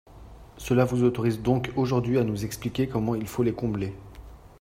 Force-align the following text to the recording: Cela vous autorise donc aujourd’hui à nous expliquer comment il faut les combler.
Cela 0.57 0.83
vous 0.83 1.03
autorise 1.03 1.43
donc 1.43 1.71
aujourd’hui 1.75 2.17
à 2.17 2.23
nous 2.23 2.43
expliquer 2.43 2.87
comment 2.87 3.13
il 3.13 3.27
faut 3.27 3.43
les 3.43 3.53
combler. 3.53 3.93